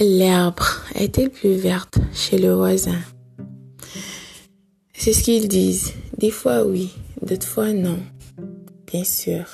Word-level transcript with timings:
L'herbe 0.00 0.60
est-elle 0.94 1.30
plus 1.30 1.56
verte 1.56 1.98
chez 2.14 2.38
le 2.38 2.52
voisin? 2.52 3.00
C'est 4.92 5.12
ce 5.12 5.24
qu'ils 5.24 5.48
disent. 5.48 5.92
Des 6.16 6.30
fois 6.30 6.64
oui, 6.64 6.94
d'autres 7.20 7.48
fois 7.48 7.72
non. 7.72 7.98
Bien 8.86 9.02
sûr. 9.02 9.44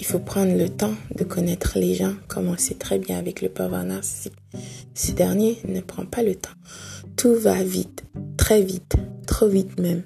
Il 0.00 0.04
faut 0.04 0.18
prendre 0.18 0.58
le 0.58 0.68
temps 0.68 0.94
de 1.14 1.22
connaître 1.22 1.78
les 1.78 1.94
gens, 1.94 2.14
comme 2.26 2.48
on 2.48 2.58
sait 2.58 2.74
très 2.74 2.98
bien 2.98 3.18
avec 3.18 3.40
le 3.40 3.48
pervers 3.50 3.84
narcissique. 3.84 4.34
Ce 4.94 5.12
dernier 5.12 5.58
ne 5.68 5.80
prend 5.80 6.04
pas 6.04 6.24
le 6.24 6.34
temps. 6.34 6.50
Tout 7.16 7.36
va 7.36 7.62
vite, 7.62 8.02
très 8.36 8.62
vite, 8.62 8.96
trop 9.28 9.46
vite 9.46 9.78
même. 9.78 10.02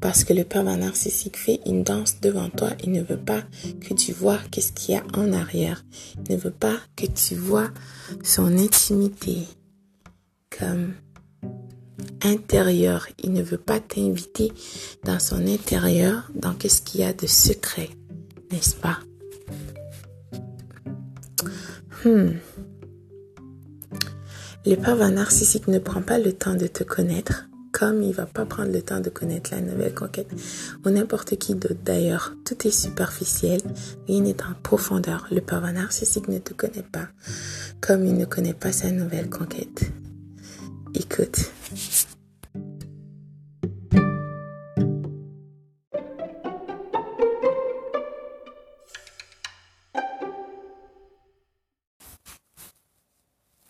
Parce 0.00 0.24
que 0.24 0.32
le 0.32 0.44
pervers 0.44 0.76
narcissique 0.76 1.36
fait 1.36 1.60
une 1.66 1.82
danse 1.82 2.20
devant 2.20 2.48
toi. 2.50 2.70
Il 2.84 2.92
ne 2.92 3.02
veut 3.02 3.16
pas 3.16 3.42
que 3.80 3.94
tu 3.94 4.12
vois 4.12 4.38
qu'est-ce 4.50 4.72
qu'il 4.72 4.94
y 4.94 4.98
a 4.98 5.04
en 5.14 5.32
arrière. 5.32 5.84
Il 6.16 6.34
ne 6.34 6.40
veut 6.40 6.50
pas 6.50 6.78
que 6.96 7.06
tu 7.06 7.34
vois 7.34 7.70
son 8.22 8.58
intimité 8.58 9.38
comme 10.56 10.94
intérieur. 12.22 13.06
Il 13.22 13.32
ne 13.32 13.42
veut 13.42 13.58
pas 13.58 13.80
t'inviter 13.80 14.52
dans 15.04 15.18
son 15.18 15.46
intérieur, 15.46 16.30
dans 16.34 16.54
qu'est-ce 16.54 16.82
qu'il 16.82 17.00
y 17.00 17.04
a 17.04 17.12
de 17.12 17.26
secret, 17.26 17.90
n'est-ce 18.52 18.74
pas? 18.74 18.98
Hmm. 22.04 22.34
Le 24.64 24.74
pervers 24.74 25.10
narcissique 25.10 25.68
ne 25.68 25.78
prend 25.78 26.02
pas 26.02 26.18
le 26.18 26.32
temps 26.32 26.54
de 26.54 26.66
te 26.66 26.82
connaître 26.82 27.48
comme 27.76 28.02
il 28.02 28.14
va 28.14 28.24
pas 28.24 28.46
prendre 28.46 28.72
le 28.72 28.80
temps 28.80 29.00
de 29.00 29.10
connaître 29.10 29.50
la 29.52 29.60
nouvelle 29.60 29.92
conquête 29.92 30.30
ou 30.86 30.88
n'importe 30.88 31.36
qui 31.36 31.54
d'autre 31.54 31.82
d'ailleurs. 31.84 32.32
Tout 32.46 32.66
est 32.66 32.70
superficiel, 32.70 33.60
rien 34.08 34.22
n'est 34.22 34.42
en 34.42 34.54
profondeur. 34.62 35.26
Le 35.30 35.42
pervers 35.42 35.74
narcissique 35.74 36.28
ne 36.28 36.38
te 36.38 36.54
connaît 36.54 36.86
pas 36.90 37.08
comme 37.82 38.06
il 38.06 38.16
ne 38.16 38.24
connaît 38.24 38.54
pas 38.54 38.72
sa 38.72 38.90
nouvelle 38.90 39.28
conquête. 39.28 39.90
Écoute. 40.94 41.50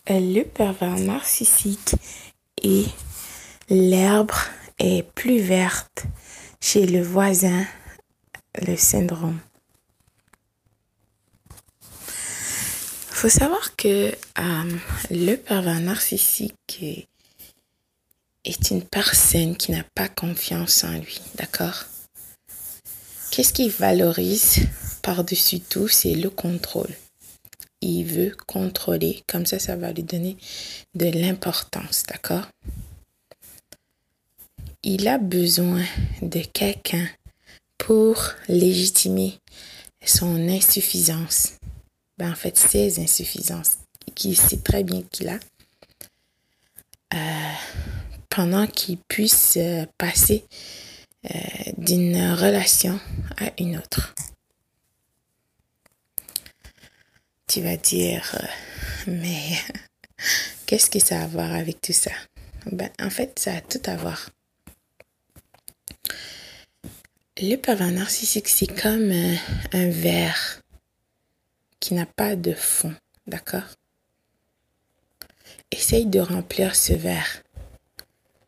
Le 0.09 0.43
pervers 0.43 0.97
narcissique 0.97 1.95
est 2.63 2.87
L'herbe 3.69 4.31
est 4.79 5.03
plus 5.13 5.39
verte 5.39 6.05
chez 6.61 6.85
le 6.85 7.01
voisin, 7.01 7.65
le 8.65 8.77
syndrome. 8.77 9.39
faut 13.17 13.29
savoir 13.29 13.75
que 13.75 14.13
euh, 14.39 14.77
le 15.09 15.35
pervers 15.35 15.79
narcissique 15.79 17.07
est 18.45 18.69
une 18.69 18.83
personne 18.83 19.57
qui 19.57 19.71
n'a 19.71 19.83
pas 19.95 20.07
confiance 20.07 20.83
en 20.83 20.99
lui, 20.99 21.19
d'accord? 21.33 21.85
Qu'est-ce 23.31 23.53
qu'il 23.53 23.71
valorise 23.71 24.67
par-dessus 25.01 25.61
tout? 25.61 25.87
C'est 25.87 26.13
le 26.13 26.29
contrôle. 26.29 26.93
Il 27.81 28.03
veut 28.05 28.35
contrôler, 28.45 29.23
comme 29.27 29.47
ça, 29.47 29.57
ça 29.57 29.75
va 29.75 29.91
lui 29.91 30.03
donner 30.03 30.37
de 30.93 31.07
l'importance, 31.07 32.03
d'accord? 32.07 32.47
Il 34.87 35.09
a 35.09 35.17
besoin 35.17 35.83
de 36.21 36.39
quelqu'un 36.39 37.09
pour 37.77 38.23
légitimer 38.47 39.37
son 40.01 40.47
insuffisance. 40.47 41.55
Ben, 42.17 42.31
en 42.31 42.35
fait, 42.35 42.57
ses 42.57 42.97
insuffisances, 43.01 43.79
qu'il 44.15 44.37
sait 44.37 44.61
très 44.61 44.83
bien 44.85 45.03
qu'il 45.11 45.27
a, 45.27 45.39
euh, 47.13 47.53
pendant 48.29 48.65
qu'il 48.65 48.97
puisse 49.09 49.55
euh, 49.57 49.85
passer 49.97 50.45
euh, 51.25 51.37
d'une 51.77 52.31
relation 52.31 52.97
à 53.41 53.51
une 53.59 53.77
autre. 53.77 54.15
Tu 57.47 57.59
vas 57.59 57.75
dire, 57.75 58.41
mais 59.05 59.57
qu'est-ce 60.65 60.89
que 60.89 60.99
ça 60.99 61.19
a 61.19 61.23
à 61.25 61.27
voir 61.27 61.51
avec 61.53 61.81
tout 61.81 61.93
ça? 61.93 62.11
Ben, 62.71 62.89
en 63.01 63.09
fait, 63.09 63.37
ça 63.37 63.53
a 63.53 63.59
tout 63.59 63.81
à 63.85 63.97
voir. 63.97 64.29
Le 67.39 67.55
pervers 67.55 67.91
narcissique, 67.91 68.47
c'est 68.47 68.65
comme 68.65 69.11
un, 69.11 69.35
un 69.71 69.89
verre 69.89 70.59
qui 71.79 71.93
n'a 71.93 72.07
pas 72.07 72.35
de 72.35 72.53
fond, 72.53 72.95
d'accord? 73.27 73.61
Essaye 75.69 76.07
de 76.07 76.19
remplir 76.19 76.75
ce 76.75 76.93
verre. 76.93 77.43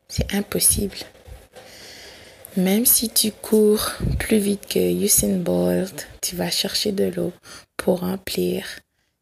C'est 0.08 0.34
impossible. 0.34 0.98
Même 2.58 2.88
si 2.88 3.10
tu 3.10 3.32
cours 3.32 3.92
plus 4.18 4.40
vite 4.40 4.66
que 4.66 4.80
Usain 4.80 5.38
Bolt, 5.38 6.08
tu 6.20 6.36
vas 6.36 6.50
chercher 6.50 6.92
de 6.92 7.04
l'eau 7.04 7.32
pour 7.78 8.00
remplir 8.00 8.66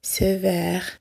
ce 0.01 0.37
verre. 0.37 0.97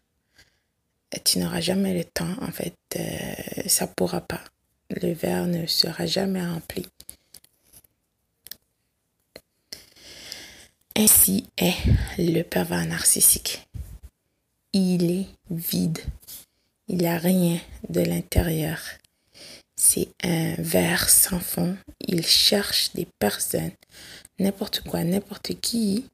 Tu 1.25 1.38
n'auras 1.38 1.60
jamais 1.60 1.94
le 1.94 2.04
temps, 2.04 2.34
en 2.41 2.50
fait, 2.50 2.75
euh, 2.97 3.62
ça 3.69 3.87
pourra 3.87 4.22
pas. 4.22 4.43
Le 4.91 5.12
verre 5.12 5.47
ne 5.47 5.66
sera 5.66 6.04
jamais 6.04 6.44
rempli. 6.44 6.84
Ainsi 10.99 11.45
est 11.59 11.77
le 12.17 12.41
pervers 12.41 12.87
narcissique. 12.87 13.69
Il 14.73 15.11
est 15.11 15.27
vide. 15.51 15.99
Il 16.89 16.97
n'y 16.97 17.07
a 17.07 17.19
rien 17.19 17.61
de 17.91 18.01
l'intérieur. 18.01 18.81
C'est 19.75 20.09
un 20.25 20.55
verre 20.57 21.11
sans 21.11 21.39
fond. 21.39 21.77
Il 22.01 22.25
cherche 22.25 22.95
des 22.95 23.07
personnes, 23.19 23.73
n'importe 24.39 24.81
quoi, 24.89 25.05
n'importe 25.05 25.61
qui, 25.61 26.07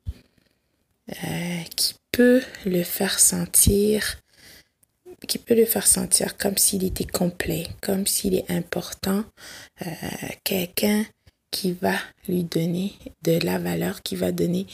euh, 1.11 1.63
qui 1.77 1.95
peut 2.11 2.43
le 2.67 2.83
faire 2.83 3.21
sentir, 3.21 4.19
qui 5.29 5.39
peut 5.39 5.55
le 5.55 5.65
faire 5.65 5.87
sentir 5.87 6.37
comme 6.37 6.57
s'il 6.57 6.83
était 6.83 7.05
complet, 7.05 7.69
comme 7.83 8.09
s'il 8.09 8.35
est 8.35 8.51
important, 8.51 9.25
euh, 9.87 9.95
quelqu'un 10.43 11.05
qui 11.53 11.73
va 11.73 11.95
lui 12.27 12.43
donner 12.43 12.95
de 13.23 13.39
la 13.45 13.61
valeur, 13.61 14.03
qui 14.03 14.17
va 14.17 14.33
donner 14.33 14.67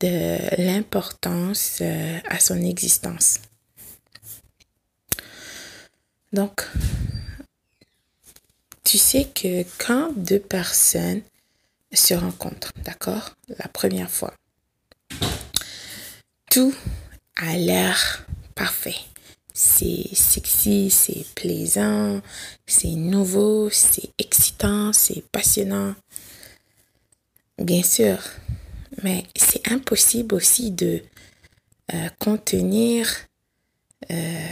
de 0.00 0.38
l'importance 0.62 1.78
euh, 1.82 2.18
à 2.24 2.38
son 2.38 2.62
existence. 2.62 3.40
Donc, 6.32 6.66
tu 8.84 8.96
sais 8.96 9.24
que 9.34 9.64
quand 9.78 10.12
deux 10.16 10.38
personnes 10.38 11.22
se 11.92 12.14
rencontrent, 12.14 12.72
d'accord, 12.84 13.34
la 13.58 13.68
première 13.68 14.10
fois, 14.10 14.32
tout 16.50 16.74
a 17.36 17.56
l'air 17.56 18.24
parfait. 18.54 18.96
C'est 19.52 20.14
sexy, 20.14 20.90
c'est 20.90 21.26
plaisant, 21.34 22.22
c'est 22.66 22.88
nouveau, 22.88 23.68
c'est 23.70 24.10
excitant, 24.18 24.92
c'est 24.92 25.22
passionnant. 25.30 25.94
Bien 27.60 27.82
sûr, 27.82 28.16
mais 29.02 29.24
c'est 29.36 29.70
impossible 29.70 30.34
aussi 30.34 30.70
de 30.70 31.02
euh, 31.92 32.08
contenir 32.18 33.06
euh, 34.10 34.46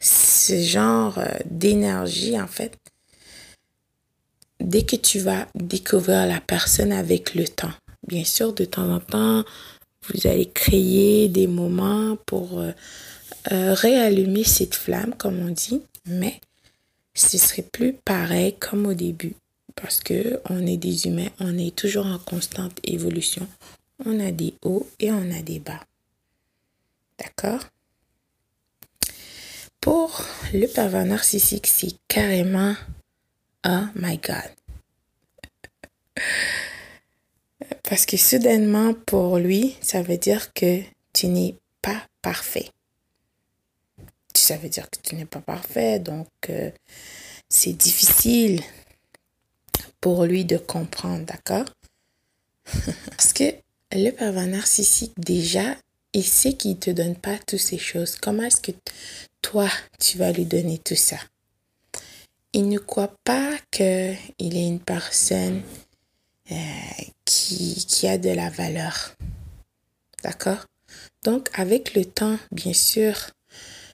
ce 0.00 0.60
genre 0.60 1.18
euh, 1.18 1.28
d'énergie 1.48 2.40
en 2.40 2.48
fait. 2.48 2.76
Dès 4.58 4.82
que 4.82 4.96
tu 4.96 5.20
vas 5.20 5.46
découvrir 5.54 6.26
la 6.26 6.40
personne 6.40 6.90
avec 6.90 7.36
le 7.36 7.46
temps, 7.46 7.74
bien 8.08 8.24
sûr, 8.24 8.52
de 8.52 8.64
temps 8.64 8.92
en 8.92 8.98
temps, 8.98 9.44
vous 10.08 10.26
allez 10.26 10.50
créer 10.50 11.28
des 11.28 11.46
moments 11.46 12.16
pour 12.26 12.60
réallumer 13.50 14.44
cette 14.44 14.74
flamme, 14.74 15.14
comme 15.16 15.38
on 15.40 15.50
dit, 15.50 15.82
mais 16.06 16.40
ce 17.14 17.38
serait 17.38 17.66
plus 17.72 17.92
pareil 17.92 18.54
comme 18.58 18.86
au 18.86 18.94
début 18.94 19.34
parce 19.74 20.00
que 20.00 20.40
on 20.48 20.66
est 20.66 20.76
des 20.76 21.06
humains, 21.06 21.30
on 21.40 21.56
est 21.58 21.74
toujours 21.74 22.06
en 22.06 22.18
constante 22.18 22.78
évolution. 22.84 23.46
On 24.04 24.18
a 24.20 24.32
des 24.32 24.54
hauts 24.62 24.88
et 24.98 25.12
on 25.12 25.30
a 25.30 25.42
des 25.42 25.58
bas. 25.60 25.84
D'accord? 27.18 27.64
Pour 29.80 30.24
le 30.52 30.66
pervers 30.66 31.06
narcissique, 31.06 31.66
c'est 31.66 31.94
carrément 32.08 32.74
Oh 33.66 33.84
my 33.94 34.18
God. 34.18 34.50
Parce 37.88 38.06
que 38.06 38.16
soudainement, 38.16 38.94
pour 38.94 39.38
lui, 39.38 39.76
ça 39.80 40.02
veut 40.02 40.18
dire 40.18 40.52
que 40.52 40.80
tu 41.12 41.28
n'es 41.28 41.56
pas 41.80 42.02
parfait. 42.22 42.70
Ça 44.34 44.56
veut 44.56 44.68
dire 44.68 44.88
que 44.90 44.98
tu 45.02 45.14
n'es 45.14 45.26
pas 45.26 45.40
parfait, 45.40 45.98
donc 45.98 46.28
euh, 46.48 46.70
c'est 47.48 47.74
difficile 47.74 48.60
pour 50.02 50.24
lui 50.24 50.44
de 50.44 50.58
comprendre, 50.58 51.24
d'accord? 51.24 51.64
Parce 53.16 53.32
que 53.32 53.54
le 53.92 54.10
pervers 54.10 54.48
narcissique, 54.48 55.12
déjà, 55.16 55.76
il 56.12 56.24
sait 56.24 56.54
qu'il 56.54 56.72
ne 56.72 56.76
te 56.76 56.90
donne 56.90 57.16
pas 57.16 57.38
toutes 57.46 57.60
ces 57.60 57.78
choses. 57.78 58.16
Comment 58.16 58.42
est-ce 58.42 58.60
que 58.60 58.72
toi, 59.40 59.68
tu 59.98 60.18
vas 60.18 60.32
lui 60.32 60.44
donner 60.44 60.78
tout 60.78 60.96
ça? 60.96 61.16
Il 62.52 62.68
ne 62.68 62.78
croit 62.78 63.14
pas 63.24 63.56
qu'il 63.70 63.86
est 64.56 64.66
une 64.66 64.80
personne 64.80 65.62
euh, 66.50 66.54
qui, 67.24 67.86
qui 67.86 68.08
a 68.08 68.18
de 68.18 68.30
la 68.30 68.50
valeur. 68.50 69.14
D'accord? 70.22 70.66
Donc, 71.22 71.48
avec 71.54 71.94
le 71.94 72.04
temps, 72.04 72.38
bien 72.50 72.74
sûr, 72.74 73.30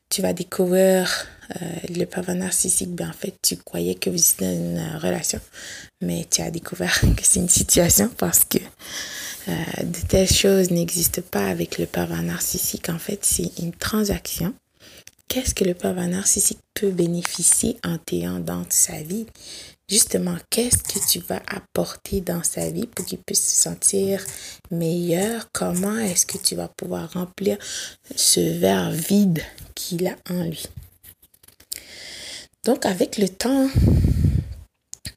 tu 0.08 0.22
vas 0.22 0.32
découvrir 0.32 1.26
euh, 1.56 1.66
le 1.88 2.04
pervers 2.04 2.34
narcissique. 2.34 2.94
Ben, 2.94 3.08
en 3.08 3.12
fait, 3.12 3.34
tu 3.42 3.56
croyais 3.56 3.94
que 3.94 4.10
vous 4.10 4.16
étiez 4.16 4.46
dans 4.46 4.54
une 4.54 4.96
relation, 4.98 5.40
mais 6.00 6.26
tu 6.30 6.42
as 6.42 6.50
découvert 6.50 7.00
que 7.16 7.22
c'est 7.22 7.40
une 7.40 7.48
situation 7.48 8.10
parce 8.16 8.44
que 8.44 8.58
euh, 9.48 9.82
de 9.82 10.06
telles 10.08 10.30
choses 10.30 10.70
n'existent 10.70 11.22
pas 11.30 11.46
avec 11.46 11.78
le 11.78 11.86
pervers 11.86 12.22
narcissique. 12.22 12.88
En 12.88 12.98
fait, 12.98 13.20
c'est 13.24 13.50
une 13.58 13.72
transaction. 13.72 14.54
Qu'est-ce 15.28 15.54
que 15.54 15.64
le 15.64 15.74
pervers 15.74 16.08
narcissique 16.08 16.60
peut 16.74 16.90
bénéficier 16.90 17.78
en 17.84 17.98
t'ayant 17.98 18.40
dans 18.40 18.64
sa 18.70 19.02
vie? 19.02 19.26
Justement, 19.88 20.36
qu'est-ce 20.50 20.78
que 20.78 21.06
tu 21.06 21.18
vas 21.20 21.40
apporter 21.48 22.20
dans 22.20 22.42
sa 22.42 22.68
vie 22.70 22.86
pour 22.86 23.06
qu'il 23.06 23.18
puisse 23.18 23.42
se 23.42 23.62
sentir 23.62 24.22
meilleur? 24.70 25.48
Comment 25.52 25.96
est-ce 25.96 26.26
que 26.26 26.36
tu 26.36 26.54
vas 26.56 26.68
pouvoir 26.68 27.10
remplir 27.12 27.56
ce 28.14 28.40
verre 28.58 28.90
vide? 28.90 29.42
Qu'il 29.78 30.06
a 30.08 30.16
en 30.28 30.42
lui? 30.42 30.64
Donc, 32.64 32.84
avec 32.84 33.16
le 33.16 33.28
temps, 33.28 33.68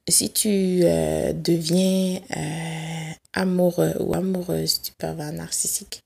si 0.07 0.31
tu 0.31 0.81
euh, 0.83 1.33
deviens 1.33 2.21
euh, 2.35 3.11
amoureux 3.33 3.95
ou 3.99 4.13
amoureuse 4.13 4.81
du 4.81 4.91
pervers 4.91 5.31
narcissique, 5.31 6.03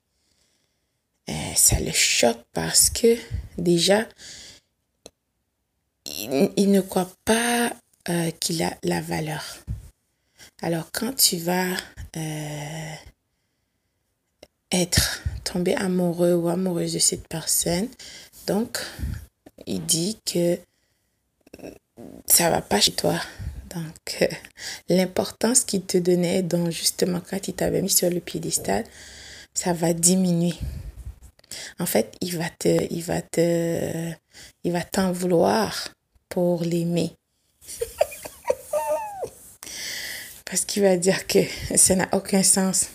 euh, 1.28 1.32
ça 1.54 1.78
le 1.80 1.92
choque 1.92 2.42
parce 2.52 2.88
que 2.88 3.16
déjà, 3.58 4.06
il, 6.06 6.70
ne 6.70 6.80
croit 6.80 7.10
pas 7.24 7.72
qu'il 8.38 8.62
a 8.62 8.72
la 8.84 9.00
valeur. 9.00 9.58
Alors 10.62 10.90
quand 10.92 11.12
tu 11.16 11.36
vas 11.38 11.76
être 14.70 15.22
tombé 15.42 15.74
amoureux 15.74 16.34
ou 16.34 16.48
amoureuse 16.48 16.92
de 16.92 17.00
cette 17.00 17.26
personne, 17.26 17.88
donc 18.46 18.78
il 19.66 19.84
dit 19.84 20.18
que 20.24 20.58
ça 22.26 22.50
va 22.50 22.60
pas 22.60 22.80
chez 22.80 22.92
toi. 22.92 23.20
Donc, 23.74 24.22
euh, 24.22 24.26
l'importance 24.88 25.64
qu'il 25.64 25.82
te 25.82 25.98
donnait, 25.98 26.42
donc 26.42 26.70
justement 26.70 27.20
quand 27.20 27.48
il 27.48 27.54
t'avait 27.54 27.82
mis 27.82 27.90
sur 27.90 28.08
le 28.10 28.20
piédestal, 28.20 28.84
ça 29.52 29.72
va 29.72 29.92
diminuer. 29.92 30.54
En 31.78 31.86
fait, 31.86 32.14
il 32.20 32.36
va 32.36 32.48
te, 32.50 32.86
il 32.90 33.02
va 33.02 33.22
te, 33.22 34.12
il 34.64 34.72
va 34.72 34.82
t'en 34.82 35.12
vouloir 35.12 35.88
pour 36.28 36.62
l'aimer. 36.62 37.12
Parce 40.44 40.64
qu'il 40.64 40.82
va 40.82 40.96
dire 40.96 41.26
que 41.26 41.40
ça 41.76 41.94
n'a 41.96 42.08
aucun 42.12 42.42
sens. 42.42 42.86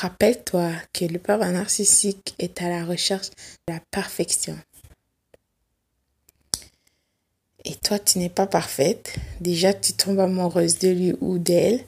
Rappelle-toi 0.00 0.72
que 0.92 1.04
le 1.04 1.18
pervers 1.18 1.52
narcissique 1.52 2.34
est 2.38 2.62
à 2.62 2.68
la 2.68 2.84
recherche 2.84 3.30
de 3.66 3.74
la 3.74 3.80
perfection 3.90 4.56
et 7.68 7.74
toi 7.74 7.98
tu 7.98 8.18
n'es 8.18 8.30
pas 8.30 8.46
parfaite, 8.46 9.14
déjà 9.40 9.74
tu 9.74 9.92
tombes 9.92 10.20
amoureuse 10.20 10.78
de 10.78 10.88
lui 10.88 11.12
ou 11.20 11.38
d'elle. 11.38 11.84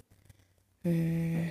Hmm. 0.84 1.48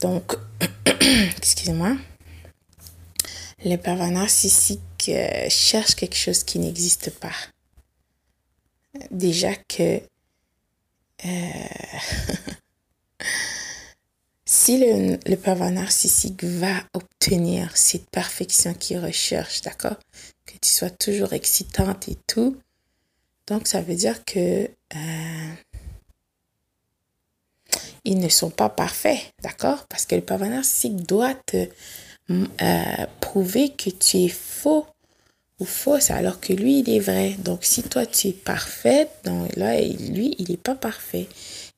Donc, 0.00 0.36
excusez-moi, 1.36 1.96
les 3.62 3.78
pervers 3.78 4.10
narcissiques 4.10 4.80
euh, 5.08 5.48
cherchent 5.48 5.94
quelque 5.94 6.16
chose 6.16 6.44
qui 6.44 6.58
n'existe 6.58 7.10
pas. 7.10 7.34
Déjà 9.10 9.54
que 9.54 10.00
euh, 11.24 11.28
si 14.64 14.78
le, 14.78 15.18
le 15.26 15.36
pervers 15.36 15.70
narcissique 15.70 16.42
va 16.42 16.84
obtenir 16.94 17.76
cette 17.76 18.08
perfection 18.08 18.72
qu'il 18.72 18.98
recherche, 18.98 19.60
d'accord 19.60 19.98
Que 20.46 20.54
tu 20.58 20.70
sois 20.70 20.88
toujours 20.88 21.34
excitante 21.34 22.08
et 22.08 22.16
tout. 22.26 22.56
Donc, 23.46 23.68
ça 23.68 23.82
veut 23.82 23.94
dire 23.94 24.24
que 24.24 24.70
euh, 24.96 25.52
ils 28.04 28.18
ne 28.18 28.30
sont 28.30 28.48
pas 28.48 28.70
parfaits, 28.70 29.20
d'accord 29.42 29.86
Parce 29.90 30.06
que 30.06 30.14
le 30.14 30.22
pervers 30.22 30.48
narcissique 30.48 30.96
doit 31.06 31.34
te 31.34 31.68
euh, 32.30 33.06
prouver 33.20 33.68
que 33.68 33.90
tu 33.90 34.16
es 34.16 34.28
faux 34.30 34.86
ou 35.60 35.66
fausse 35.66 36.10
alors 36.10 36.40
que 36.40 36.54
lui, 36.54 36.78
il 36.78 36.88
est 36.88 37.00
vrai. 37.00 37.36
Donc, 37.38 37.66
si 37.66 37.82
toi, 37.82 38.06
tu 38.06 38.28
es 38.28 38.32
parfaite, 38.32 39.10
donc 39.24 39.54
là, 39.56 39.78
lui, 39.82 40.34
il 40.38 40.48
n'est 40.48 40.56
pas 40.56 40.74
parfait. 40.74 41.28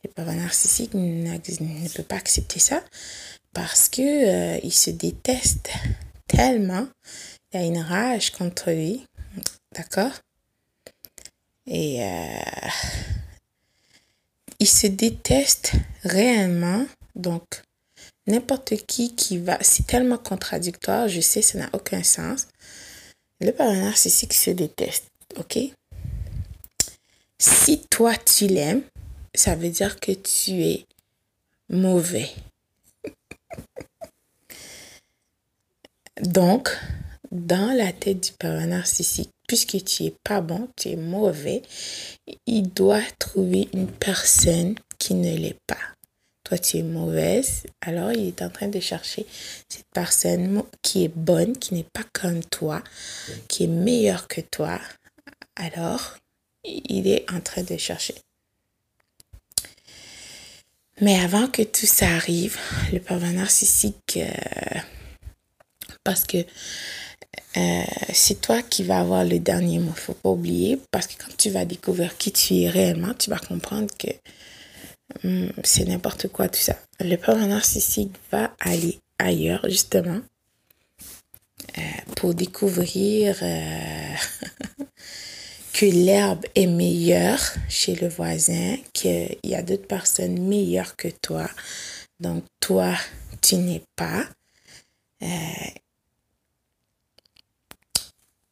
Le 0.06 0.12
pervers 0.12 0.36
narcissique 0.36 0.94
ne 0.94 1.88
peut 1.88 2.04
pas 2.04 2.14
accepter 2.14 2.60
ça 2.60 2.80
parce 3.52 3.88
que 3.88 4.02
euh, 4.02 4.60
il 4.62 4.72
se 4.72 4.90
déteste 4.90 5.68
tellement. 6.28 6.86
Il 7.52 7.58
a 7.58 7.64
une 7.64 7.78
rage 7.78 8.30
contre 8.30 8.70
lui. 8.70 9.04
D'accord? 9.74 10.12
Et 11.66 12.04
euh, 12.04 12.68
il 14.60 14.68
se 14.68 14.86
déteste 14.86 15.72
réellement. 16.04 16.86
Donc, 17.16 17.42
n'importe 18.28 18.76
qui 18.86 19.16
qui 19.16 19.38
va... 19.38 19.58
C'est 19.60 19.88
tellement 19.88 20.18
contradictoire. 20.18 21.08
Je 21.08 21.20
sais, 21.20 21.42
ça 21.42 21.58
n'a 21.58 21.70
aucun 21.72 22.04
sens. 22.04 22.46
Le 23.40 23.50
pervers 23.50 23.82
narcissique 23.82 24.34
se 24.34 24.50
déteste. 24.50 25.10
OK? 25.36 25.58
Si 27.40 27.80
toi, 27.90 28.14
tu 28.16 28.46
l'aimes, 28.46 28.82
ça 29.36 29.54
veut 29.54 29.68
dire 29.68 30.00
que 30.00 30.12
tu 30.12 30.62
es 30.64 30.86
mauvais. 31.68 32.30
Donc, 36.20 36.70
dans 37.30 37.76
la 37.76 37.92
tête 37.92 38.20
du 38.20 38.32
pervers 38.32 38.66
narcissique, 38.66 39.30
puisque 39.46 39.84
tu 39.84 40.04
es 40.04 40.14
pas 40.24 40.40
bon, 40.40 40.68
tu 40.76 40.88
es 40.88 40.96
mauvais, 40.96 41.62
il 42.46 42.72
doit 42.72 43.02
trouver 43.18 43.68
une 43.74 43.88
personne 43.88 44.76
qui 44.98 45.14
ne 45.14 45.36
l'est 45.36 45.60
pas. 45.66 45.76
Toi, 46.44 46.58
tu 46.58 46.78
es 46.78 46.82
mauvaise, 46.82 47.64
alors 47.80 48.12
il 48.12 48.28
est 48.28 48.42
en 48.42 48.50
train 48.50 48.68
de 48.68 48.80
chercher 48.80 49.26
cette 49.68 49.86
personne 49.92 50.62
qui 50.80 51.04
est 51.04 51.14
bonne, 51.14 51.58
qui 51.58 51.74
n'est 51.74 51.88
pas 51.92 52.04
comme 52.12 52.42
toi, 52.44 52.82
qui 53.48 53.64
est 53.64 53.68
meilleure 53.68 54.28
que 54.28 54.40
toi. 54.40 54.80
Alors, 55.56 56.16
il 56.64 57.08
est 57.08 57.30
en 57.32 57.40
train 57.40 57.62
de 57.62 57.76
chercher. 57.76 58.14
Mais 61.00 61.18
avant 61.20 61.46
que 61.48 61.62
tout 61.62 61.86
ça 61.86 62.06
arrive, 62.08 62.56
le 62.92 63.00
pervers 63.00 63.32
narcissique, 63.32 64.18
euh, 64.18 64.80
parce 66.04 66.24
que 66.24 66.38
euh, 66.38 67.84
c'est 68.12 68.40
toi 68.40 68.62
qui 68.62 68.82
vas 68.82 69.00
avoir 69.00 69.24
le 69.24 69.38
dernier 69.38 69.78
mot, 69.78 69.92
faut 69.92 70.14
pas 70.14 70.30
oublier, 70.30 70.80
parce 70.90 71.06
que 71.06 71.22
quand 71.22 71.36
tu 71.36 71.50
vas 71.50 71.66
découvrir 71.66 72.16
qui 72.16 72.32
tu 72.32 72.60
es 72.60 72.70
réellement, 72.70 73.12
tu 73.12 73.28
vas 73.28 73.38
comprendre 73.38 73.88
que 73.98 74.08
hmm, 75.22 75.50
c'est 75.64 75.84
n'importe 75.84 76.28
quoi 76.28 76.48
tout 76.48 76.60
ça. 76.60 76.76
Le 77.00 77.16
pervers 77.16 77.46
narcissique 77.46 78.14
va 78.32 78.54
aller 78.58 78.98
ailleurs, 79.18 79.68
justement, 79.68 80.20
euh, 81.76 81.82
pour 82.16 82.34
découvrir 82.34 83.36
que 85.76 85.84
l'herbe 85.84 86.46
est 86.54 86.66
meilleure 86.66 87.52
chez 87.68 87.94
le 87.96 88.08
voisin, 88.08 88.78
qu'il 88.94 89.36
y 89.44 89.54
a 89.54 89.60
d'autres 89.60 89.86
personnes 89.86 90.40
meilleures 90.40 90.96
que 90.96 91.08
toi. 91.08 91.50
Donc 92.18 92.44
toi, 92.60 92.94
tu 93.42 93.56
n'es 93.56 93.82
pas. 93.94 94.24
Euh, 95.22 95.26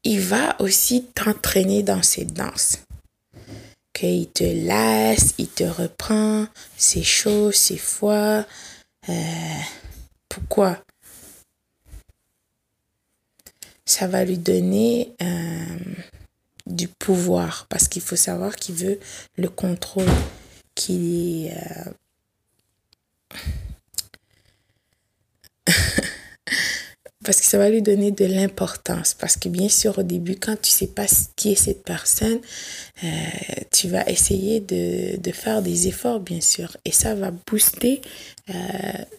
il 0.02 0.20
va 0.20 0.60
aussi 0.60 1.06
t'entraîner 1.14 1.82
dans 1.82 2.02
ses 2.02 2.26
danses. 2.26 2.80
Qu'il 3.94 4.28
te 4.28 4.44
laisse, 4.44 5.32
il 5.38 5.48
te 5.48 5.64
reprend, 5.64 6.46
c'est 6.76 7.02
chaud, 7.02 7.50
c'est 7.52 7.78
froid. 7.78 8.44
Euh, 9.08 9.60
pourquoi? 10.28 10.78
Ça 13.86 14.08
va 14.08 14.26
lui 14.26 14.36
donner... 14.36 15.14
Euh, 15.22 15.94
du 16.66 16.88
pouvoir 16.88 17.66
parce 17.68 17.88
qu'il 17.88 18.02
faut 18.02 18.16
savoir 18.16 18.56
qu'il 18.56 18.74
veut 18.74 18.98
le 19.36 19.48
contrôle 19.48 20.08
qu'il 20.74 21.52
euh, 21.52 21.92
parce 27.24 27.40
que 27.40 27.46
ça 27.46 27.58
va 27.58 27.70
lui 27.70 27.82
donner 27.82 28.10
de 28.12 28.24
l'importance. 28.26 29.14
Parce 29.14 29.36
que 29.36 29.48
bien 29.48 29.68
sûr, 29.68 29.98
au 29.98 30.02
début, 30.02 30.36
quand 30.36 30.60
tu 30.60 30.70
sais 30.70 30.86
pas 30.86 31.06
qui 31.36 31.52
est 31.52 31.56
cette 31.56 31.82
personne, 31.82 32.38
euh, 33.02 33.06
tu 33.72 33.88
vas 33.88 34.08
essayer 34.08 34.60
de, 34.60 35.16
de, 35.16 35.32
faire 35.32 35.62
des 35.62 35.88
efforts, 35.88 36.20
bien 36.20 36.40
sûr. 36.40 36.76
Et 36.84 36.92
ça 36.92 37.14
va 37.14 37.30
booster 37.30 38.02
euh, 38.50 38.54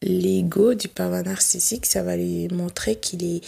l'ego 0.02 0.76
du 0.76 0.88
pervers 0.88 1.24
narcissique. 1.24 1.86
Ça 1.86 2.04
va 2.04 2.16
lui 2.16 2.48
montrer 2.50 2.96
qu'il 2.96 3.24
est 3.24 3.42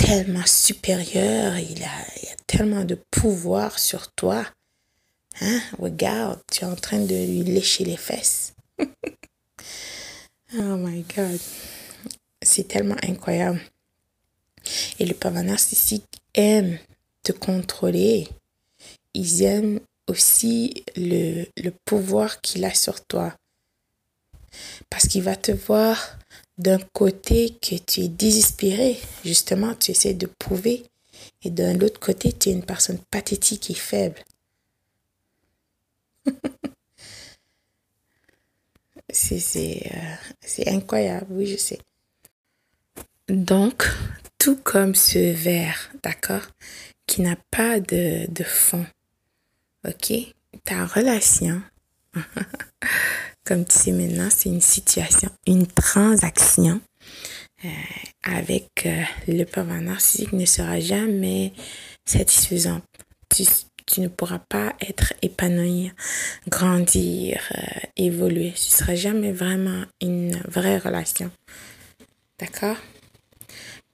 tellement 0.00 0.46
supérieur, 0.46 1.58
il 1.58 1.82
a, 1.82 2.04
tellement 2.46 2.84
de 2.84 2.94
pouvoir 3.10 3.78
sur 3.78 4.10
toi. 4.12 4.46
Hein? 5.40 5.60
Regarde, 5.78 6.40
tu 6.50 6.64
es 6.64 6.66
en 6.66 6.74
train 6.74 7.00
de 7.00 7.14
lui 7.14 7.44
lécher 7.44 7.84
les 7.84 7.98
fesses. 7.98 8.54
oh 10.54 10.76
my 10.76 11.04
God. 11.14 11.38
C'est 12.42 12.66
tellement 12.66 12.96
incroyable. 13.02 13.60
Et 14.98 15.04
le 15.04 15.14
pervers 15.14 15.44
narcissique 15.44 16.06
aime 16.34 16.78
te 17.22 17.32
contrôler. 17.32 18.26
Ils 19.12 19.42
aiment 19.42 19.80
aussi 20.08 20.82
le, 20.96 21.44
le 21.62 21.72
pouvoir 21.84 22.40
qu'il 22.40 22.64
a 22.64 22.72
sur 22.72 23.04
toi. 23.04 23.34
Parce 24.88 25.06
qu'il 25.06 25.22
va 25.22 25.36
te 25.36 25.52
voir 25.52 26.18
d'un 26.58 26.78
côté 26.92 27.56
que 27.60 27.76
tu 27.76 28.00
es 28.00 28.08
désespéré, 28.08 28.98
justement, 29.24 29.74
tu 29.74 29.92
essaies 29.92 30.14
de 30.14 30.26
prouver. 30.26 30.84
Et 31.42 31.50
d'un 31.50 31.80
autre 31.80 32.00
côté, 32.00 32.32
tu 32.32 32.50
es 32.50 32.52
une 32.52 32.64
personne 32.64 32.98
pathétique 33.10 33.70
et 33.70 33.74
faible. 33.74 34.22
c'est 39.12 39.90
euh, 39.92 40.16
incroyable, 40.66 41.26
oui, 41.30 41.46
je 41.46 41.56
sais. 41.56 41.78
Donc, 43.28 43.88
tout 44.38 44.56
comme 44.56 44.94
ce 44.94 45.32
verre, 45.32 45.90
d'accord, 46.02 46.46
qui 47.06 47.22
n'a 47.22 47.36
pas 47.50 47.80
de, 47.80 48.26
de 48.30 48.44
fond, 48.44 48.86
ok, 49.86 50.12
ta 50.64 50.86
relation, 50.86 51.62
comme 53.50 53.66
tu 53.66 53.76
sais 53.76 53.90
maintenant, 53.90 54.28
c'est 54.30 54.48
une 54.48 54.60
situation, 54.60 55.28
une 55.44 55.66
transaction 55.66 56.80
euh, 57.64 57.68
avec 58.22 58.68
euh, 58.86 59.02
le 59.26 59.42
pervers 59.42 59.80
narcissique 59.80 60.32
ne 60.32 60.44
sera 60.44 60.78
jamais 60.78 61.52
satisfaisante. 62.06 62.84
Tu, 63.28 63.42
ne 64.00 64.06
pourras 64.06 64.38
pas 64.38 64.72
être 64.80 65.14
épanoui, 65.20 65.90
grandir, 66.46 67.42
euh, 67.58 67.80
évoluer. 67.96 68.52
Ce 68.54 68.78
sera 68.78 68.94
jamais 68.94 69.32
vraiment 69.32 69.82
une 70.00 70.36
vraie 70.46 70.78
relation. 70.78 71.32
D'accord? 72.38 72.76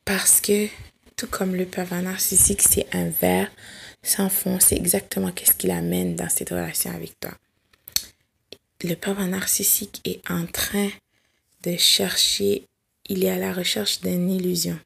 Parce 0.05 0.43
que, 0.43 0.67
tout 1.17 1.29
comme 1.29 1.57
le 1.57 1.65
pervers 1.65 2.03
narcissique, 2.03 2.61
c'est 2.61 2.95
un 2.95 3.09
verre 3.09 3.51
sans 4.03 4.29
fond, 4.29 4.59
c'est 4.61 4.77
exactement 4.77 5.33
qu'est-ce 5.33 5.55
qu'il 5.55 5.71
amène 5.71 6.15
dans 6.15 6.29
cette 6.29 6.51
relation 6.51 6.91
avec 6.95 7.19
toi. 7.19 7.33
Le 8.85 8.95
pervers 8.95 9.26
narcissique 9.26 10.00
est 10.04 10.21
en 10.30 10.47
train 10.47 10.90
de 11.62 11.76
chercher, 11.76 12.64
il 13.09 13.25
est 13.25 13.30
à 13.30 13.38
la 13.38 13.52
recherche 13.52 14.00
d'une 14.00 14.30
illusion. 14.30 14.78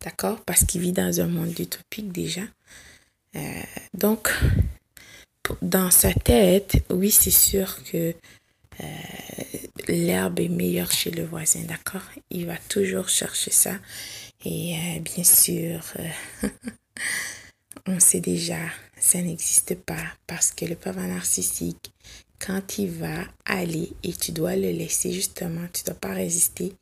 D'accord? 0.00 0.40
Parce 0.44 0.64
qu'il 0.64 0.80
vit 0.80 0.92
dans 0.92 1.20
un 1.20 1.26
monde 1.26 1.58
utopique 1.58 2.10
déjà. 2.10 2.42
Euh, 3.36 3.62
donc, 3.92 4.32
dans 5.60 5.90
sa 5.90 6.12
tête, 6.12 6.84
oui, 6.90 7.10
c'est 7.10 7.30
sûr 7.30 7.82
que 7.84 8.14
euh, 8.80 8.84
l'herbe 9.88 10.40
est 10.40 10.48
meilleure 10.48 10.90
chez 10.90 11.10
le 11.10 11.24
voisin, 11.24 11.60
d'accord? 11.64 12.02
Il 12.30 12.46
va 12.46 12.56
toujours 12.56 13.08
chercher 13.08 13.50
ça. 13.50 13.78
Et 14.44 14.76
euh, 14.76 15.00
bien 15.00 15.24
sûr, 15.24 15.80
on 17.86 18.00
sait 18.00 18.20
déjà, 18.20 18.58
ça 18.98 19.20
n'existe 19.20 19.74
pas 19.74 20.04
parce 20.26 20.52
que 20.52 20.64
le 20.64 20.74
pervers 20.74 21.08
narcissique, 21.08 21.92
quand 22.38 22.78
il 22.78 22.90
va 22.90 23.24
aller 23.44 23.92
et 24.02 24.12
tu 24.12 24.32
dois 24.32 24.56
le 24.56 24.70
laisser 24.70 25.12
justement, 25.12 25.66
tu 25.72 25.82
ne 25.82 25.86
dois 25.86 26.00
pas 26.00 26.14
résister, 26.14 26.72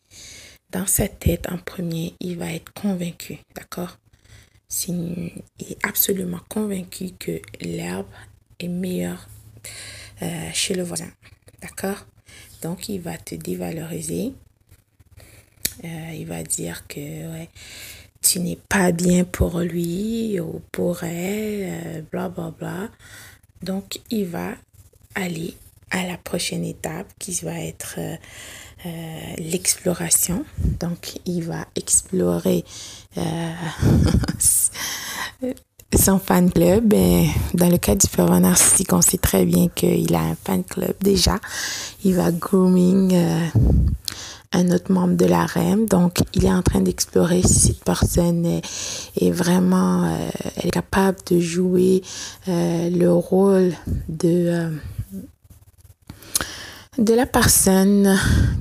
dans 0.70 0.86
sa 0.86 1.08
tête 1.08 1.50
en 1.50 1.58
premier, 1.58 2.14
il 2.20 2.38
va 2.38 2.52
être 2.52 2.72
convaincu, 2.72 3.38
d'accord? 3.54 3.98
Il 4.88 5.30
est 5.58 5.84
absolument 5.84 6.40
convaincu 6.48 7.10
que 7.18 7.42
l'herbe 7.60 8.06
est 8.58 8.68
meilleure 8.68 9.28
chez 10.54 10.74
le 10.74 10.82
voisin. 10.82 11.10
D'accord? 11.60 12.06
Donc, 12.62 12.88
il 12.88 13.00
va 13.00 13.18
te 13.18 13.34
dévaloriser. 13.34 14.32
Euh, 15.84 16.12
il 16.14 16.26
va 16.26 16.42
dire 16.42 16.86
que 16.86 17.00
ouais, 17.00 17.48
tu 18.32 18.40
n'es 18.40 18.56
pas 18.56 18.92
bien 18.92 19.24
pour 19.24 19.60
lui 19.60 20.40
ou 20.40 20.62
pour 20.72 21.04
elle, 21.04 22.02
bla 22.10 22.30
bla 22.30 22.50
bla. 22.58 22.88
Donc, 23.62 24.00
il 24.10 24.24
va 24.24 24.52
aller 25.14 25.54
à 25.90 26.06
la 26.06 26.16
prochaine 26.16 26.64
étape 26.64 27.06
qui 27.18 27.32
va 27.42 27.60
être 27.60 27.96
euh, 27.98 28.16
euh, 28.86 29.34
l'exploration. 29.36 30.46
Donc, 30.80 31.20
il 31.26 31.42
va 31.42 31.66
explorer 31.76 32.64
son 35.94 36.18
fan 36.18 36.50
club, 36.50 36.88
ben, 36.88 37.26
dans 37.52 37.68
le 37.68 37.76
cas 37.76 37.94
du 37.94 38.06
pervers 38.08 38.40
narcissique, 38.40 38.94
on 38.94 39.02
sait 39.02 39.18
très 39.18 39.44
bien 39.44 39.68
qu'il 39.68 40.14
a 40.14 40.20
un 40.20 40.36
fan 40.42 40.64
club 40.64 40.94
déjà. 41.02 41.38
Il 42.02 42.14
va 42.14 42.32
grooming 42.32 43.14
euh, 43.14 43.46
un 44.52 44.70
autre 44.70 44.92
membre 44.92 45.16
de 45.16 45.26
la 45.26 45.46
REM. 45.46 45.86
Donc, 45.86 46.18
il 46.34 46.44
est 46.44 46.52
en 46.52 46.62
train 46.62 46.80
d'explorer 46.80 47.42
si 47.42 47.68
cette 47.68 47.84
personne 47.84 48.46
est, 48.46 49.30
vraiment 49.30 50.04
euh, 50.04 50.68
capable 50.70 51.18
de 51.30 51.40
jouer 51.40 52.02
euh, 52.48 52.90
le 52.90 53.12
rôle 53.12 53.72
de 54.08 54.70
de 56.98 57.14
la 57.14 57.26
personne 57.26 58.18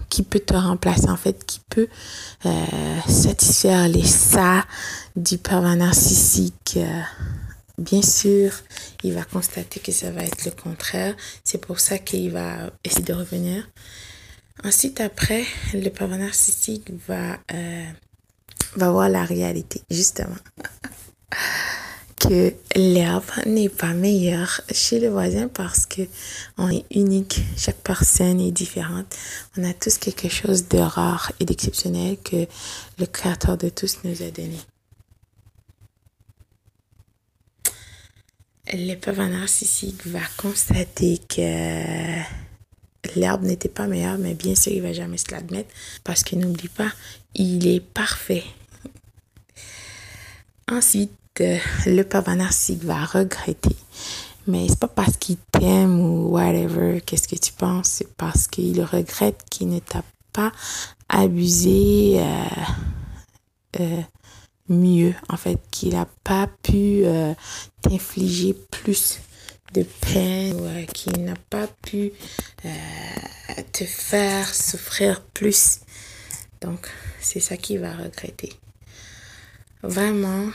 qui 0.10 0.24
peut 0.24 0.40
te 0.40 0.54
remplacer, 0.54 1.10
en 1.10 1.18
fait, 1.18 1.46
qui 1.46 1.60
peut 1.70 1.88
euh, 2.46 3.00
satisfaire 3.08 3.88
les 3.88 4.06
ça 4.06 4.66
du 5.16 5.38
pervers 5.38 5.76
narcissique. 5.76 6.78
Euh, 6.78 7.02
bien 7.78 8.02
sûr, 8.02 8.52
il 9.04 9.14
va 9.14 9.24
constater 9.24 9.80
que 9.80 9.92
ça 9.92 10.12
va 10.12 10.24
être 10.24 10.46
le 10.46 10.52
contraire. 10.52 11.16
C'est 11.44 11.60
pour 11.60 11.80
ça 11.80 11.98
qu'il 11.98 12.32
va 12.32 12.72
essayer 12.84 13.04
de 13.04 13.14
revenir. 13.14 13.68
Ensuite, 14.64 15.02
après, 15.02 15.46
le 15.74 15.90
pervers 15.90 16.20
narcissique 16.20 16.92
va, 17.08 17.40
euh, 17.54 17.86
va 18.76 18.92
voir 18.92 19.10
la 19.10 19.26
réalité, 19.26 19.82
justement. 19.90 20.36
que 22.22 22.54
l'herbe 22.76 23.26
n'est 23.48 23.70
pas 23.70 23.94
meilleure 23.94 24.62
chez 24.72 25.00
le 25.00 25.10
voisin 25.10 25.48
parce 25.48 25.88
que 25.88 26.04
on 26.58 26.70
est 26.70 26.86
unique, 26.92 27.42
chaque 27.58 27.82
personne 27.82 28.40
est 28.40 28.52
différente. 28.52 29.16
On 29.58 29.64
a 29.64 29.74
tous 29.74 29.98
quelque 29.98 30.30
chose 30.30 30.68
de 30.68 30.78
rare 30.78 31.32
et 31.40 31.46
d'exceptionnel 31.46 32.18
que 32.24 32.46
le 33.00 33.06
créateur 33.08 33.58
de 33.58 33.70
tous 33.70 34.00
nous 34.04 34.22
a 34.22 34.30
donné. 34.30 34.58
Le 38.72 38.96
pervers 38.96 39.30
narcissique 39.30 40.06
va 40.06 40.22
constater 40.38 41.20
que 41.28 42.22
l'herbe 43.16 43.44
n'était 43.44 43.70
pas 43.70 43.88
meilleure, 43.88 44.18
mais 44.18 44.34
bien 44.34 44.56
sûr, 44.56 44.72
il 44.72 44.82
va 44.82 44.94
jamais 44.94 45.18
se 45.18 45.32
l'admettre 45.32 45.70
parce 46.04 46.24
que 46.24 46.36
n'oublie 46.36 46.70
pas, 46.70 46.92
il 47.36 47.68
est 47.68 47.80
parfait. 47.80 48.44
Ensuite, 50.70 51.12
le 51.40 52.04
pervers 52.04 52.36
narcissique 52.36 52.84
va 52.84 53.06
regretter. 53.06 53.76
Mais 54.48 54.68
c'est 54.68 54.80
pas 54.80 54.88
parce 54.88 55.18
qu'il 55.18 55.38
t'aime 55.38 56.00
ou 56.00 56.30
whatever, 56.30 57.02
qu'est-ce 57.02 57.28
que 57.28 57.36
tu 57.36 57.54
penses, 57.54 57.88
c'est 57.88 58.12
parce 58.16 58.48
qu'il 58.48 58.82
regrette 58.84 59.44
qu'il 59.50 59.70
ne 59.70 59.80
t'a 59.80 60.04
pas 60.34 60.52
abusé 61.10 62.14
euh, 62.16 63.82
euh, 63.82 64.02
mieux, 64.68 65.14
en 65.30 65.38
fait, 65.38 65.60
qu'il 65.70 65.94
n'a 65.94 66.08
pas 66.24 66.48
pu 66.64 67.04
euh, 67.06 67.34
t'infliger 67.82 68.56
plus 68.72 69.20
de 69.74 69.84
peine, 69.84 70.54
ou 70.54 70.86
qu'il 70.94 71.24
n'a 71.24 71.36
pas 71.50 71.68
pu 71.68 72.12
te 73.74 73.84
faire 73.84 74.54
souffrir 74.54 75.22
plus. 75.22 75.80
Donc, 76.62 76.88
c'est 77.20 77.40
ça 77.40 77.58
qu'il 77.58 77.80
va 77.80 77.96
regretter. 77.96 78.54
Vraiment, 79.84 80.50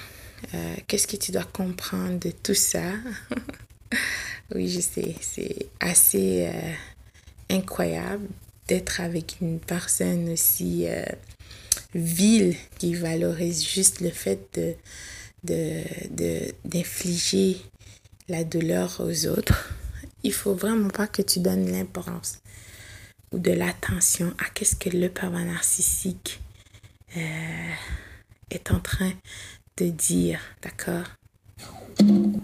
euh, 0.55 0.75
qu'est-ce 0.87 1.07
que 1.07 1.17
tu 1.17 1.33
dois 1.33 1.45
comprendre 1.45 2.19
de 2.19 2.31
tout 2.31 2.55
ça? 2.55 2.93
Oui, 4.55 4.69
je 4.69 4.79
sais, 4.79 5.17
c'est 5.21 5.67
assez 5.81 6.47
euh, 6.47 6.73
incroyable 7.51 8.29
d'être 8.69 9.01
avec 9.01 9.39
une 9.41 9.59
personne 9.59 10.29
aussi 10.29 10.87
euh, 10.87 11.05
vile 11.97 12.55
qui 12.79 12.95
valorise 12.95 13.67
juste 13.67 14.01
le 14.01 14.11
fait 14.11 14.61
de, 15.43 15.83
d'infliger 16.65 17.57
la 18.29 18.45
douleur 18.45 19.01
aux 19.01 19.27
autres. 19.27 19.73
Il 20.23 20.33
faut 20.33 20.55
vraiment 20.55 20.91
pas 20.91 21.07
que 21.07 21.23
tu 21.23 21.41
donnes 21.41 21.71
l'importance 21.71 22.41
ou 23.33 23.39
de 23.39 23.53
l'attention 23.53 24.35
à 24.39 24.49
qu'est-ce 24.51 24.77
que 24.77 24.91
le 24.91 25.09
pervers 25.09 25.45
narcissique 25.45 26.41
euh, 27.17 27.73
est 28.51 28.71
en 28.71 28.81
train 28.81 29.13
de 29.77 29.89
dire, 29.89 30.41
d'accord? 30.63 31.05
Il 32.01 32.41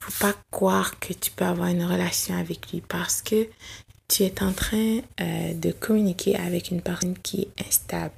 faut 0.00 0.26
pas 0.26 0.34
croire 0.50 0.98
que 0.98 1.12
tu 1.12 1.30
peux 1.30 1.44
avoir 1.44 1.68
une 1.68 1.84
relation 1.84 2.36
avec 2.36 2.72
lui 2.72 2.80
parce 2.80 3.22
que 3.22 3.48
tu 4.08 4.24
es 4.24 4.42
en 4.42 4.52
train 4.52 5.00
euh, 5.20 5.54
de 5.54 5.72
communiquer 5.72 6.36
avec 6.36 6.70
une 6.70 6.82
personne 6.82 7.16
qui 7.18 7.42
est 7.42 7.66
instable. 7.66 8.14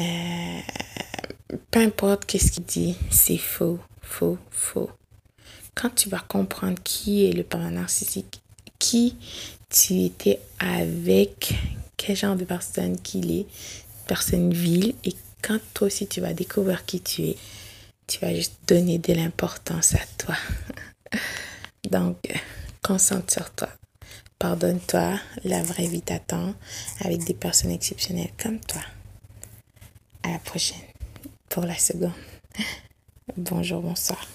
Euh, 0.00 0.60
peu 1.70 1.80
importe 1.80 2.26
qu'est-ce 2.26 2.52
qu'il 2.52 2.64
dit, 2.64 2.96
c'est 3.10 3.38
faux, 3.38 3.78
faux, 4.02 4.38
faux. 4.50 4.90
Quand 5.74 5.90
tu 5.94 6.08
vas 6.08 6.20
comprendre 6.20 6.78
qui 6.82 7.24
est 7.24 7.32
le 7.32 7.44
parent 7.44 7.70
narcissique, 7.70 8.42
qui 8.78 9.16
tu 9.70 10.02
étais 10.02 10.40
avec, 10.58 11.54
quel 11.96 12.16
genre 12.16 12.36
de 12.36 12.44
personne 12.44 13.00
qu'il 13.00 13.30
est, 13.30 13.46
personne 14.06 14.52
vile, 14.52 14.94
et 15.04 15.14
quand 15.42 15.58
toi 15.74 15.86
aussi 15.86 16.06
tu 16.06 16.20
vas 16.20 16.34
découvrir 16.34 16.84
qui 16.84 17.00
tu 17.00 17.22
es, 17.22 17.36
tu 18.06 18.18
vas 18.20 18.34
juste 18.34 18.54
donner 18.66 18.98
de 18.98 19.12
l'importance 19.12 19.94
à 19.94 20.00
toi. 20.18 20.34
Donc, 21.90 22.16
concentre 22.82 23.32
sur 23.32 23.50
toi. 23.50 23.68
Pardonne-toi, 24.38 25.18
la 25.44 25.62
vraie 25.62 25.88
vie 25.88 26.02
t'attend 26.02 26.54
avec 27.00 27.24
des 27.24 27.34
personnes 27.34 27.70
exceptionnelles 27.70 28.32
comme 28.40 28.60
toi. 28.60 28.82
À 30.22 30.32
la 30.32 30.38
prochaine 30.38 30.87
pour 31.48 31.64
la 31.64 31.76
seconde. 31.76 32.12
Bonjour, 33.36 33.82
bonsoir. 33.82 34.26